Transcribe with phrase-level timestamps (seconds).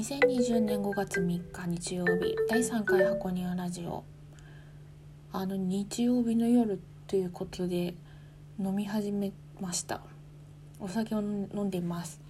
[0.00, 4.02] 2020年5月3日日曜日第3回箱庭ラジオ。
[5.30, 7.94] あの日曜日の夜ということで
[8.58, 9.30] 飲み始め
[9.60, 10.00] ました。
[10.78, 12.22] お酒を飲んでます。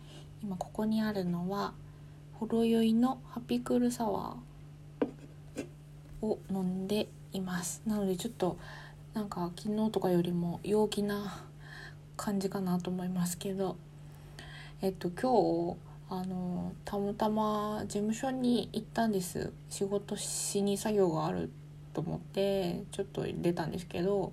[0.42, 1.72] 今ここにあるのは
[2.32, 7.82] ほろ酔いのハピクルサワーを飲んでいます。
[7.86, 8.58] なのでちょっと
[9.14, 11.44] なんか昨日とかよりも陽気な
[12.16, 13.76] 感じかなと思いますけど
[14.82, 19.52] えっと今日あのたまたま事務所に行ったんです。
[19.68, 21.50] 仕事しに作業がある
[21.92, 24.32] と思ってちょっと出たんですけど。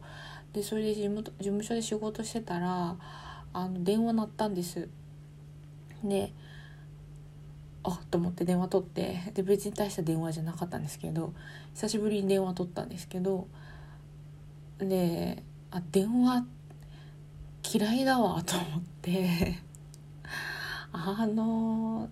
[0.53, 2.95] でそれで事務事務所で仕事してたら
[3.53, 4.89] あの電話鳴ったんです。
[6.03, 6.33] で
[7.83, 9.31] あっと思って電話取って。
[9.35, 11.33] で別に大した電話じゃなかったんですけど
[11.75, 13.47] 久しぶりに電話取ったんですけど。
[14.79, 16.45] であ電話
[17.71, 19.66] 嫌いだわと思って。
[21.05, 22.09] あの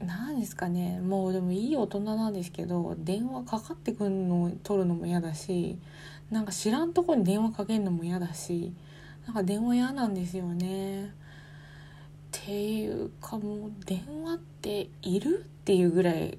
[0.00, 5.78] 何ですかねもうでもいい大人なんですけど電話かかってくんのを取るのも嫌だし
[6.30, 8.72] なんか知らんとこに電話かけるのも嫌だし
[9.26, 11.06] なんか電話嫌なんですよね。
[11.06, 11.08] っ
[12.30, 16.38] ていうかもう電話っているっていうぐらい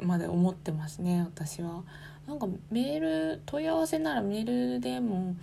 [0.00, 1.82] まで思ってますね私は。
[2.28, 5.34] なんかメール問い合わせならメールでも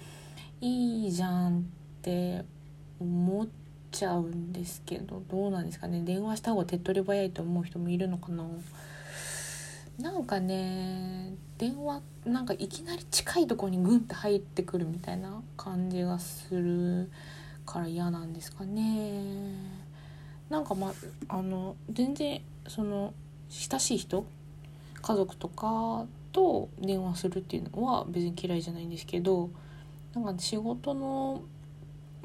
[0.62, 1.62] いいじゃんっ
[2.04, 2.46] て
[3.00, 3.65] 思って
[3.96, 6.02] ちゃうんですけどどうなんですかね。
[6.04, 8.44] 電話した方が手っ取り早いと思う人もいるのかな。
[10.00, 17.10] なんかね電話なんかいきなり近いとこにグンって入ってくるみたいな感じがする
[17.66, 19.54] から嫌なんですかね。
[20.50, 20.94] なんかま
[21.30, 23.14] あの全然その
[23.50, 24.26] 親しい人
[25.02, 29.50] 家族とかと電話するっていうのは別に嫌いじゃないんですけど
[30.14, 31.42] なんか仕事の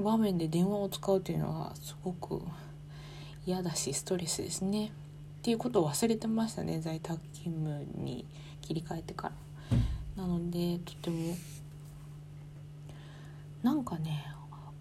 [0.02, 2.42] 場面で電話を使うっていうのはすごく
[3.46, 4.86] 嫌だしストレスですね。
[4.86, 8.26] っていうことを忘れてましたね在宅勤務に
[8.60, 9.28] 切り替えてか
[10.16, 10.22] ら。
[10.22, 11.34] なのでとても
[13.62, 14.26] なんかね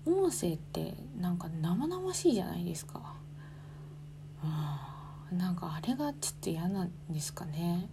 [0.06, 3.14] 音声ってなんか生々しいじゃないですか。
[5.32, 7.88] うんなんかあれがちょっと嫌なんですかね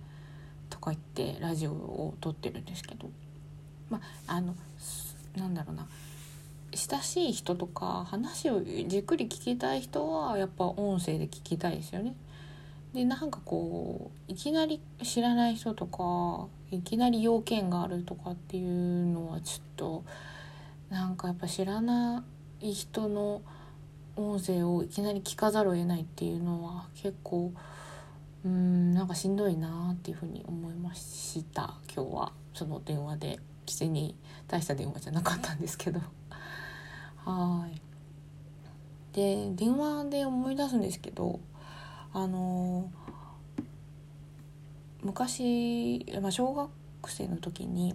[0.71, 3.11] とか言ってラジオを撮ってるんですけど。
[3.91, 4.55] まああの
[5.37, 5.87] なんだろうな。
[6.77, 12.15] 親しい人とか話をじっくり聞きたい人はやっぱ音声で聞きたいですよね。
[12.93, 20.05] でなんかこういきなり知らない人とかいきなり要件があるとかっていうのはちょっと
[20.89, 22.25] なんかやっぱ知らな
[22.61, 23.43] い人の
[24.17, 27.53] 音声をいきなり聞かざるを得ないっていうのは結構
[28.45, 34.15] うんなんかしんどいなっていうふうに思いました今日はその電話で別に
[34.49, 36.01] 大した電話じゃなかったんですけど。
[37.27, 37.81] はい。
[39.13, 41.41] で電話で思い出すんですけど
[42.13, 42.91] あの
[45.03, 46.71] 昔、まあ、小学
[47.09, 47.95] 生の時に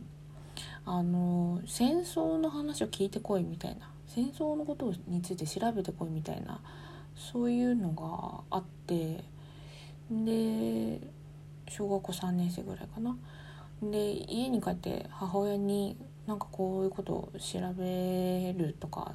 [0.85, 6.59] あの戦争の話を聞いてこいみたいな戦争のことについて調べてこいみたいな
[7.15, 9.23] そういうのがあって
[10.09, 10.99] で
[11.69, 13.15] 小学校3年生ぐらいかな。
[13.81, 15.97] で家に帰って母親に
[16.27, 19.13] なんかこういうことを調べるとか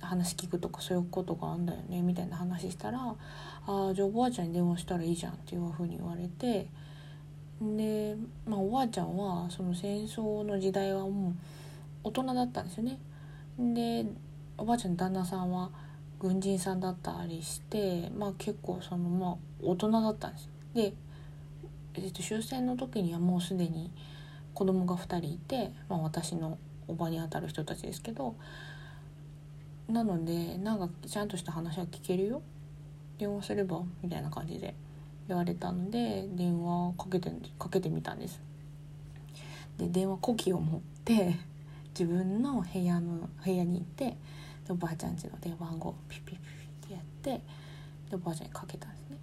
[0.00, 2.98] 話聞くとかそういうことがあんだよねみたいな話したら
[3.66, 6.66] 「ああじゃあおばあちゃんに電話したらいいじゃん」っていうふうに言われて
[7.60, 8.16] で、
[8.46, 11.34] まあ、おばあちゃんはその戦争の時代はもう
[12.04, 12.98] 大人だったんですよね。
[13.58, 14.06] で
[14.58, 15.70] おばあちゃんの旦那さんは
[16.18, 20.48] 軍人さんだったりして、まあ、結構そのまあ大人だったんです。
[20.74, 20.94] で、
[21.94, 23.90] えっと、終戦の時にはもうすでに
[24.54, 26.58] 子供が2人いて、まあ、私の
[26.88, 28.34] おばにあたる人たちですけど
[29.88, 32.42] なのでなんかちゃんとした話は聞けるよ。
[33.18, 34.74] 電話すればみたいな感じで
[35.28, 38.40] 言われたので電話かけてかけてみたんです。
[39.78, 41.36] で電話呼気を持って
[41.98, 44.16] 自分の部屋の部屋に行って
[44.68, 47.42] おばあちゃんちの電話番号ピッピピってやって
[48.10, 49.18] でおばあちゃんにかけたんですね。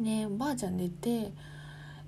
[0.00, 1.32] でおばあちゃん出て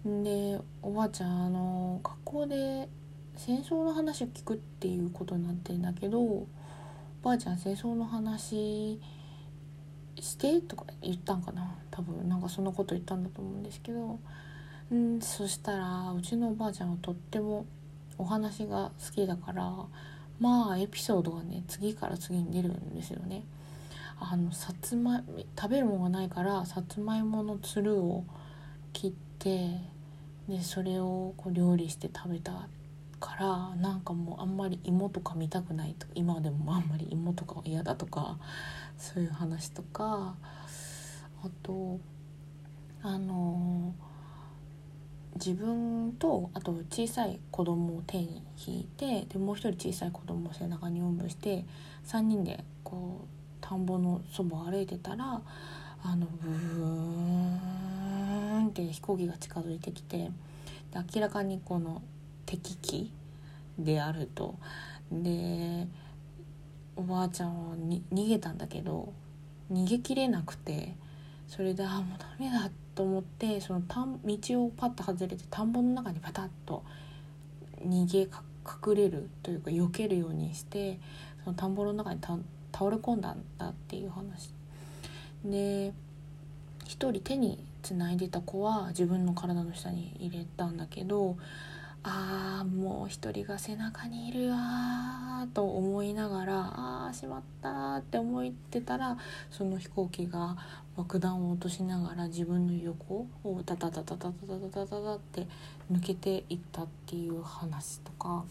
[0.05, 2.88] でおばあちゃんあの学校で
[3.37, 6.47] 戦争の話を聞くっていうことになってんだけどお
[7.23, 9.00] ばあちゃん戦争の話
[10.21, 14.19] してとか言ったんかな多分なんかそんなこと言ったんだと思うんですけど
[14.94, 17.67] んそしたらうちのおばあちゃんはとっても
[18.19, 19.73] お話が好きだから
[20.39, 23.43] まあエピソードがね次から次に出るんですよね。
[24.19, 25.23] あのさつま
[25.59, 28.25] 食べるものがないからさつまいものつるを
[28.93, 29.81] 切って
[30.49, 32.69] でそれをこう料理して食べた
[33.21, 38.39] からなんかもうあんまり芋とか見たくないと今でもあんまり芋とかは嫌だとか
[38.99, 40.37] そういう話とか
[41.43, 41.99] あと
[43.03, 43.95] あの
[45.35, 51.65] 自分とあと小さい子供を手に引いてでもう一人小さい子供を背中におんぶして
[52.07, 55.41] 3人でこう田んぼのそばを歩いてたら
[56.03, 56.53] あのブー
[58.64, 60.31] ンって飛行機が近づいてきてで
[61.14, 62.03] 明らかにこの
[62.44, 63.12] 敵機
[63.79, 64.56] であると。
[65.11, 65.87] で
[66.97, 69.12] おばあちゃんはに逃げたんだけど
[69.70, 70.94] 逃げきれなくて
[71.47, 76.82] それでああもうダメだと思ってそのたん道をパッと外れて田んぼの中にパタッと
[77.87, 80.99] 逃げ隠れるというか避けるようにして
[81.44, 82.37] その田んぼの中にた
[82.76, 84.52] 倒れ込んだんだっていう話。
[85.44, 85.94] で
[86.84, 91.37] 一人手につないでた子は自分の体の下に入れたんだけど
[92.02, 99.17] あーもう一人が背中にいるわと思いながらあーしまったって思ってたら
[99.50, 100.56] その飛行機が
[100.96, 105.46] 爆弾を落としながら自分の横をタタタタタタタタタタって
[105.90, 108.44] 抜けていったっていう話とか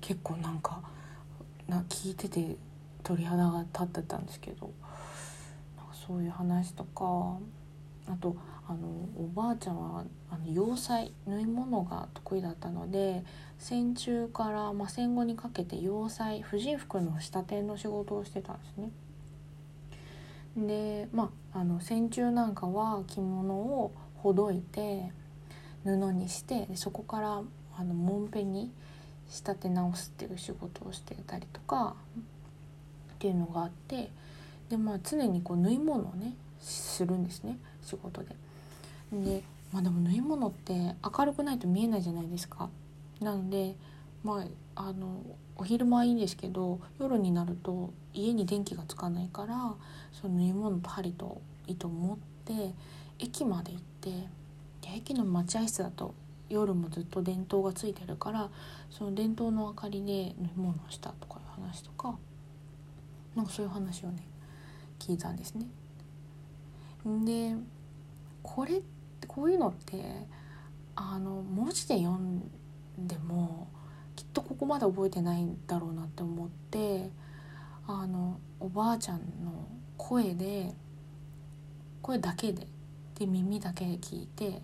[0.00, 0.80] 結構なんか
[1.70, 2.56] な聞いてて
[3.02, 4.70] 鳥肌が立ってたんですけど
[5.76, 7.38] なんかそういう話とか
[8.06, 8.36] あと
[8.68, 13.24] あのおばあちゃんはあの洋裁縫い物が得意だったので
[13.58, 18.90] 戦中から、まあ、戦後にかけて洋裁婦人服の仕立ての仕事をしてたんですね。
[20.56, 25.12] でまああの戦中なんかは着物をほどいて
[25.84, 27.42] 布にしてそこから
[27.78, 28.72] あのもんぺに
[29.30, 31.94] 仕立て直すっていう仕事をしてたりとか
[33.14, 34.10] っていうのがあって
[34.68, 38.36] でまあ常にこう縫い物をねするんですね仕事で。
[39.12, 39.42] で
[39.72, 42.68] まあでも縫い物って明るくないと見えないじゃないですか。
[43.20, 43.76] なので
[44.24, 44.44] ま
[44.74, 45.22] ああの
[45.56, 49.74] お昼間はいいんですけど夜になると家に電気がつかないから
[50.12, 52.74] その縫い物と針と糸を持って
[53.18, 54.10] 駅まで行って
[54.94, 56.14] 駅の待合室だと
[56.50, 58.50] 夜もずっと電灯がついてるから
[58.90, 62.18] その電灯の明かりで縫い物をしたとかいう話とか
[63.34, 64.26] なんかそういう話をね
[64.98, 65.66] 聞いたんですね。
[67.24, 67.56] で
[68.42, 68.80] これっ
[69.20, 70.26] てこういうのって
[70.96, 72.42] あの文字で読ん
[72.98, 73.68] でも
[74.16, 77.10] きっとここまで覚えてないんだろうなって思って
[77.86, 79.66] あのおばあちゃんの
[79.96, 80.74] 声で
[82.02, 82.66] 声だけで
[83.18, 84.62] で耳だけで聞いて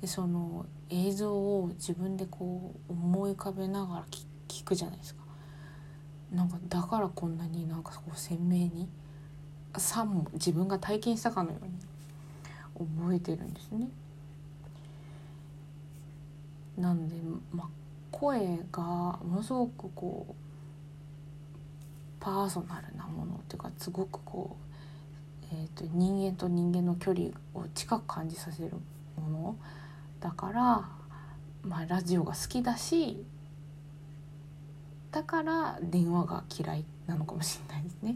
[0.00, 4.04] でその映像を自分でこう思い浮かべながら
[4.48, 5.24] 聞くじゃないですか。
[6.32, 8.88] なんかだからこんなになんかこう鮮明に
[9.76, 13.88] さも自分が体験したかのように覚えてるんですね。
[16.76, 17.16] なんで、
[17.52, 17.66] まあ、
[18.10, 20.34] 声がものすごくこう
[22.18, 24.56] パーソナルなものっていうかすごくこ
[25.42, 28.72] う、えーと、人間と人間の距離を近く感じさせる
[29.16, 29.56] もの
[30.24, 30.88] だから、
[31.62, 33.22] まあ、ラジオが好きだし
[35.12, 38.12] だから電話が嫌いなのかもしれないですね。
[38.12, 38.14] っ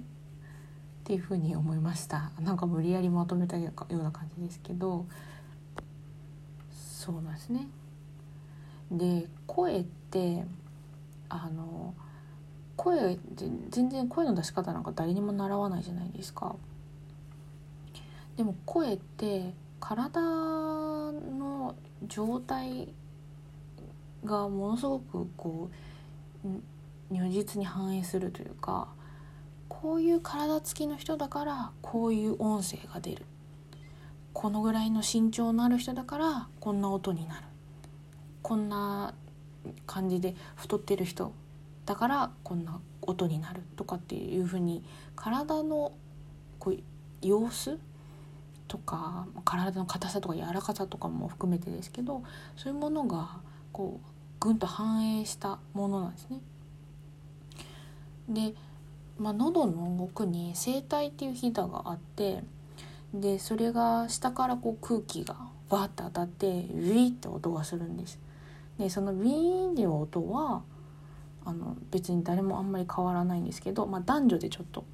[1.04, 5.04] ていうふうに思いましたなんか無理やりまとめたような感じですけど
[6.72, 7.66] そうなんですね。
[8.90, 10.46] で声って
[11.28, 11.92] あの
[12.76, 13.18] 声
[13.68, 16.56] 全然声の出し方なんか誰にも習わないじゃないですか。
[18.38, 20.20] でも声って体
[22.06, 22.92] 状態
[24.24, 25.70] がものすごくこ
[26.44, 26.48] う
[27.10, 28.88] 如実に反映するというか
[29.68, 33.24] こういう体つきの人だからこういう音声が出る。
[34.32, 37.42] このぐらいの身長のある人だからこんな音になる。
[38.42, 39.14] こんな
[39.86, 41.32] 感じで太ってる人
[41.86, 44.84] だからこんな音になるとかっていうふうに
[45.16, 45.92] 体の
[46.58, 46.78] こう
[47.26, 47.78] 様子
[48.68, 52.22] とか体の硬さとか柔らかさとかも含めてですけど
[52.56, 53.40] そういうものが
[53.72, 54.10] こう
[54.40, 56.40] ぐんと反映したものなんですね。
[58.28, 58.54] で、
[59.18, 62.44] まあ、喉の奥に声帯っていうひだがあって
[63.12, 65.34] でそれが下からこう空気が
[65.70, 68.20] バーッて当たってウィーって音がするんです。
[68.78, 70.62] でそのウィーンっていう音は
[71.44, 74.84] あの別に誰もあんまり変わらないんですけど、まあ、男女でちょっと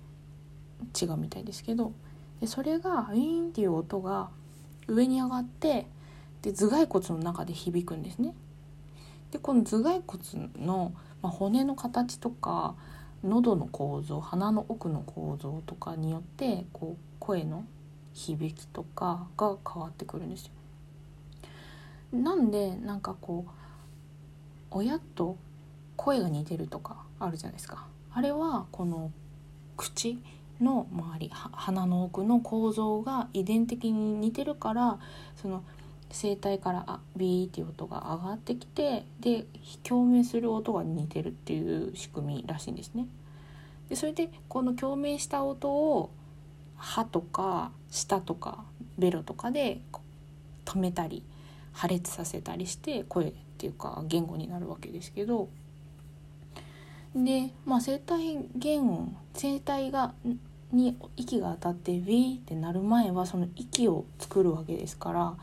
[1.00, 1.92] 違うみたいですけど
[2.40, 4.30] でそれがウィーンっていう音が
[4.86, 5.86] 上に上がって
[6.42, 8.34] で頭蓋骨の中で響くんですね。
[9.30, 12.74] でこの頭蓋骨の、まあ、骨の形とか
[13.24, 17.64] 喉の構造鼻の奥の構造とかによってこう声の
[18.12, 20.46] 響きとかが変わってくるんです
[22.12, 22.18] よ。
[22.18, 23.50] なんでなんかこう
[24.70, 25.36] 親と
[25.96, 29.10] 声が似てるとかあるじゃないですかあれはこの
[29.76, 30.18] 口
[30.60, 34.98] の周り鼻の奥の構造が遺伝的に似てるから
[35.36, 35.64] その
[36.10, 39.46] 声帯からあビーっていう音が上がってきてで
[39.82, 43.08] 共鳴する音が似てるっていう仕組みらしいんですね。
[43.88, 46.10] でそれでこの共鳴した音を
[46.76, 48.64] 歯とか舌とか
[48.98, 49.80] ベロとかで
[50.64, 51.24] 止めたり
[51.72, 55.48] 破裂させたりして声っていうか言語になるわけですけど
[57.14, 60.14] で、まあ、声帯弦音声帯が
[60.72, 65.34] に息が当たってウィーってなる前はその息を作るわけですから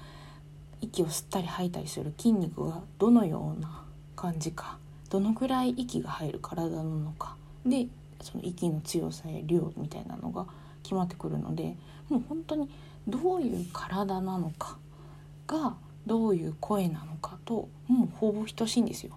[0.81, 3.83] 息を吸ったり吐いたりする筋肉がどのような
[4.15, 4.77] 感じか
[5.09, 7.35] どのぐらい息が入る体なのか
[7.65, 7.87] で
[8.21, 10.45] その息の強さや量みたいなのが
[10.83, 11.75] 決まってくるので
[12.09, 12.69] もう本当に
[13.07, 14.77] どういう体なのか
[15.47, 15.75] が
[16.05, 19.13] どういう声なのかともうほぼ等しいんですよ。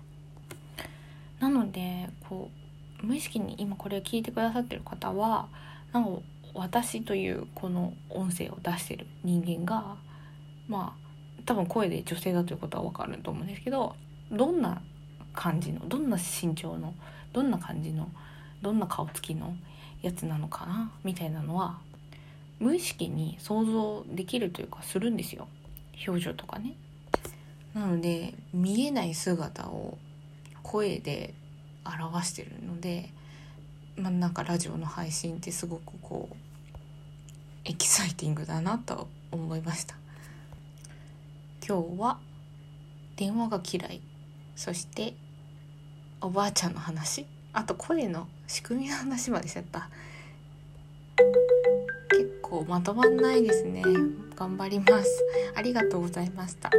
[1.44, 2.50] なのでこ
[3.02, 5.48] う無意識に今これを聞いてくださってる方は
[5.92, 6.10] なんか
[6.54, 9.96] 私というこの音声を出してる人間が
[10.68, 13.94] まあ多分声で女性だということは分かると思うんですけど
[14.32, 14.80] どんな
[15.34, 16.94] 感じのどんな身長の
[17.34, 18.08] どんな感じの
[18.62, 19.54] どんな顔つきの
[20.00, 21.78] やつなのかなみたいなのは
[22.58, 25.46] 無意識に想像できるというかするんですよ
[26.06, 26.74] 表情とかね。
[27.74, 29.98] なので見えない姿を
[30.64, 31.34] 声で
[31.84, 33.10] 表してるので、
[33.96, 36.36] まあ、なんかラジオの配信ってすごくこう
[37.64, 39.94] エキサイティングだなと思いました。
[41.66, 42.18] 今日は
[43.16, 44.02] 電話が嫌い。
[44.56, 45.14] そして
[46.20, 47.26] おばあちゃんの話。
[47.52, 49.88] あと声の仕組みの話までしちゃった。
[52.10, 53.82] 結構まとまんないですね。
[54.34, 55.24] 頑張ります。
[55.54, 56.70] ありがとうございました。